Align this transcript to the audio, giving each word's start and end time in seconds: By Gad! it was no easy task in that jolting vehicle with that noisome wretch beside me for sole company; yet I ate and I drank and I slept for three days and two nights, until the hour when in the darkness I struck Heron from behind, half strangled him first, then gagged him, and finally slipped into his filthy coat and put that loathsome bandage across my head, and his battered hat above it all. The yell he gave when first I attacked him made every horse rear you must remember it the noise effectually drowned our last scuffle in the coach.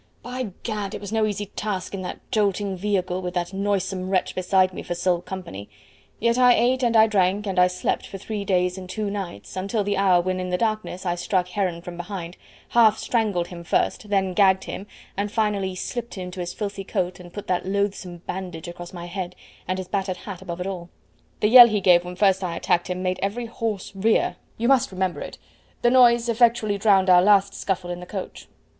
By 0.23 0.49
Gad! 0.63 0.95
it 0.95 0.99
was 0.99 1.11
no 1.11 1.27
easy 1.27 1.45
task 1.45 1.93
in 1.93 2.01
that 2.01 2.17
jolting 2.31 2.75
vehicle 2.75 3.21
with 3.21 3.35
that 3.35 3.53
noisome 3.53 4.09
wretch 4.09 4.33
beside 4.33 4.73
me 4.73 4.81
for 4.81 4.95
sole 4.95 5.21
company; 5.21 5.69
yet 6.19 6.39
I 6.39 6.55
ate 6.55 6.81
and 6.81 6.97
I 6.97 7.05
drank 7.05 7.45
and 7.45 7.59
I 7.59 7.67
slept 7.67 8.07
for 8.07 8.17
three 8.17 8.43
days 8.43 8.79
and 8.79 8.89
two 8.89 9.11
nights, 9.11 9.55
until 9.55 9.83
the 9.83 9.97
hour 9.97 10.19
when 10.19 10.39
in 10.39 10.49
the 10.49 10.57
darkness 10.57 11.05
I 11.05 11.13
struck 11.13 11.49
Heron 11.49 11.83
from 11.83 11.97
behind, 11.97 12.35
half 12.69 12.97
strangled 12.97 13.49
him 13.49 13.63
first, 13.63 14.09
then 14.09 14.33
gagged 14.33 14.63
him, 14.63 14.87
and 15.15 15.31
finally 15.31 15.75
slipped 15.75 16.17
into 16.17 16.39
his 16.39 16.51
filthy 16.51 16.83
coat 16.83 17.19
and 17.19 17.31
put 17.31 17.45
that 17.45 17.67
loathsome 17.67 18.23
bandage 18.25 18.67
across 18.67 18.93
my 18.93 19.05
head, 19.05 19.35
and 19.67 19.77
his 19.77 19.87
battered 19.87 20.17
hat 20.17 20.41
above 20.41 20.59
it 20.59 20.65
all. 20.65 20.89
The 21.41 21.47
yell 21.47 21.67
he 21.67 21.79
gave 21.79 22.03
when 22.03 22.15
first 22.15 22.43
I 22.43 22.55
attacked 22.55 22.89
him 22.89 23.03
made 23.03 23.19
every 23.21 23.45
horse 23.45 23.91
rear 23.95 24.37
you 24.57 24.67
must 24.67 24.91
remember 24.91 25.21
it 25.21 25.37
the 25.83 25.91
noise 25.91 26.27
effectually 26.27 26.79
drowned 26.79 27.07
our 27.11 27.21
last 27.21 27.53
scuffle 27.53 27.91
in 27.91 27.99
the 27.99 28.07
coach. 28.07 28.47